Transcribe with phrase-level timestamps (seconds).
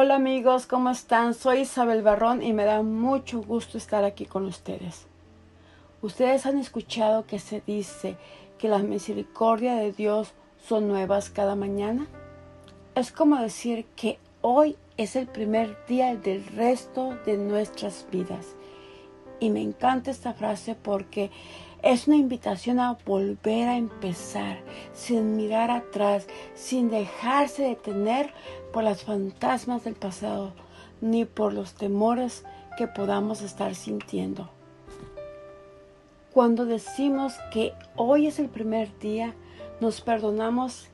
[0.00, 1.34] Hola amigos, ¿cómo están?
[1.34, 5.08] Soy Isabel Barrón y me da mucho gusto estar aquí con ustedes.
[6.02, 8.16] Ustedes han escuchado que se dice
[8.58, 10.34] que las misericordias de Dios
[10.64, 12.06] son nuevas cada mañana.
[12.94, 18.54] Es como decir que hoy es el primer día del resto de nuestras vidas.
[19.40, 21.32] Y me encanta esta frase porque
[21.82, 24.58] es una invitación a volver a empezar,
[24.92, 28.32] sin mirar atrás, sin dejarse detener
[28.72, 30.52] por las fantasmas del pasado,
[31.00, 32.44] ni por los temores
[32.76, 34.50] que podamos estar sintiendo.
[36.32, 39.34] Cuando decimos que hoy es el primer día,
[39.80, 40.88] nos perdonamos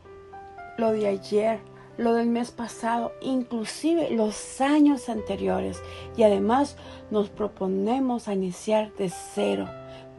[0.76, 1.60] lo de ayer,
[1.96, 5.82] lo del mes pasado, inclusive los años anteriores,
[6.16, 6.76] y además
[7.10, 9.68] nos proponemos a iniciar de cero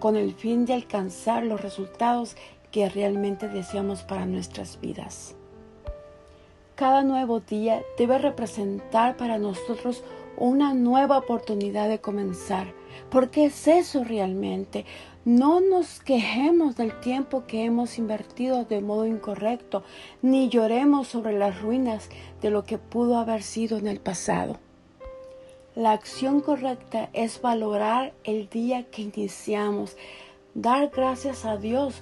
[0.05, 2.36] con el fin de alcanzar los resultados
[2.72, 5.36] que realmente deseamos para nuestras vidas.
[6.76, 10.04] Cada nuevo día debe representar para nosotros
[10.38, 12.72] una nueva oportunidad de comenzar,
[13.09, 14.86] porque es eso realmente.
[15.25, 19.84] No nos quejemos del tiempo que hemos invertido de modo incorrecto,
[20.22, 22.09] ni lloremos sobre las ruinas
[22.44, 24.59] de lo que pudo haber sido en el pasado.
[25.76, 29.98] La acción correcta es valorar el día que iniciamos,
[30.54, 32.02] dar gracias a Dios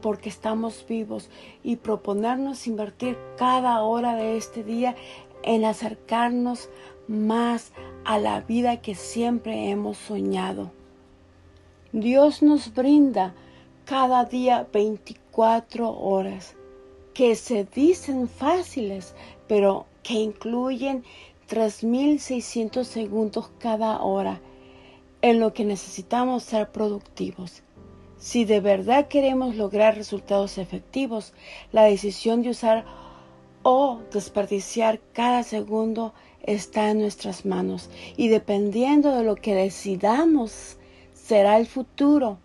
[0.00, 1.28] porque estamos vivos
[1.62, 4.96] y proponernos invertir cada hora de este día
[5.42, 6.70] en acercarnos
[7.06, 7.72] más
[8.06, 10.72] a la vida que siempre hemos soñado.
[11.92, 13.34] Dios nos brinda
[13.84, 16.56] cada día 24 horas
[17.12, 19.14] que se dicen fáciles,
[19.46, 21.04] pero que incluyen
[21.48, 24.40] 3.600 segundos cada hora
[25.22, 27.62] en lo que necesitamos ser productivos.
[28.18, 31.32] Si de verdad queremos lograr resultados efectivos,
[31.72, 32.84] la decisión de usar
[33.62, 40.76] o desperdiciar cada segundo está en nuestras manos y dependiendo de lo que decidamos
[41.12, 42.38] será el futuro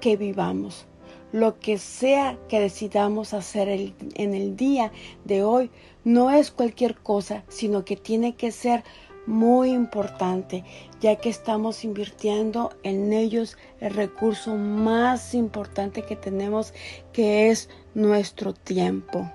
[0.00, 0.87] que vivamos.
[1.32, 4.92] Lo que sea que decidamos hacer en el día
[5.24, 5.70] de hoy
[6.04, 8.82] no es cualquier cosa, sino que tiene que ser
[9.26, 10.64] muy importante,
[11.00, 16.72] ya que estamos invirtiendo en ellos el recurso más importante que tenemos,
[17.12, 19.30] que es nuestro tiempo.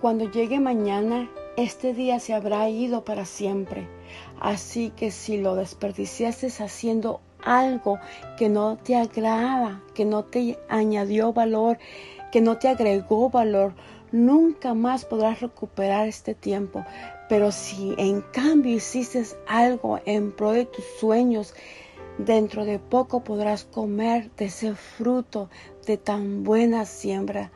[0.00, 3.86] Cuando llegue mañana, este día se habrá ido para siempre.
[4.40, 7.98] Así que si lo desperdiciaste haciendo algo
[8.36, 11.78] que no te agrada, que no te añadió valor,
[12.32, 13.74] que no te agregó valor,
[14.10, 16.84] nunca más podrás recuperar este tiempo.
[17.28, 21.54] Pero si en cambio hiciste algo en pro de tus sueños,
[22.18, 25.48] dentro de poco podrás comer de ese fruto
[25.86, 27.50] de tan buena siembra.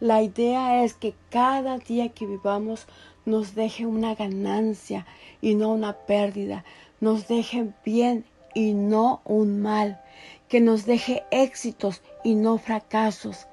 [0.00, 2.86] La idea es que cada día que vivamos
[3.24, 5.06] nos deje una ganancia
[5.40, 6.64] y no una pérdida,
[7.00, 8.24] nos deje bien
[8.54, 10.00] y no un mal,
[10.48, 13.46] que nos deje éxitos y no fracasos.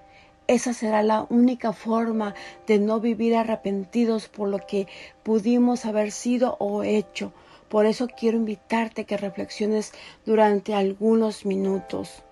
[0.48, 2.34] Esa será la única forma
[2.66, 4.88] de no vivir arrepentidos por lo que
[5.22, 7.32] pudimos haber sido o hecho.
[7.70, 9.94] Por eso quiero invitarte que reflexiones
[10.26, 12.24] durante algunos minutos.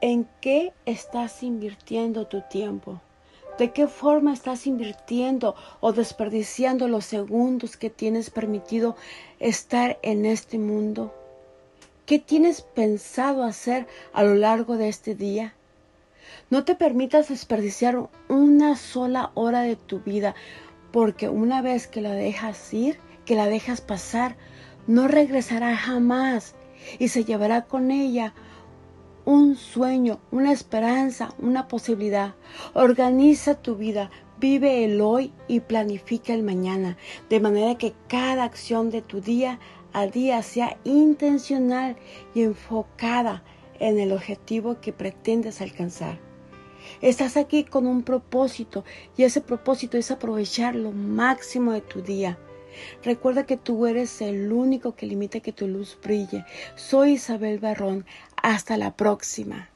[0.00, 3.02] ¿En qué estás invirtiendo tu tiempo?
[3.58, 8.96] ¿De qué forma estás invirtiendo o desperdiciando los segundos que tienes permitido
[9.40, 11.14] estar en este mundo?
[12.06, 15.54] ¿Qué tienes pensado hacer a lo largo de este día?
[16.50, 20.36] No te permitas desperdiciar una sola hora de tu vida,
[20.92, 24.36] porque una vez que la dejas ir, que la dejas pasar,
[24.86, 26.54] no regresará jamás
[27.00, 28.34] y se llevará con ella
[29.24, 32.36] un sueño, una esperanza, una posibilidad.
[32.74, 36.96] Organiza tu vida, vive el hoy y planifica el mañana,
[37.28, 39.58] de manera que cada acción de tu día
[39.96, 41.96] a día sea intencional
[42.34, 43.42] y enfocada
[43.80, 46.18] en el objetivo que pretendes alcanzar.
[47.00, 48.84] Estás aquí con un propósito
[49.16, 52.38] y ese propósito es aprovechar lo máximo de tu día.
[53.02, 56.44] Recuerda que tú eres el único que limita que tu luz brille.
[56.74, 58.04] Soy Isabel Barrón.
[58.42, 59.70] Hasta la próxima.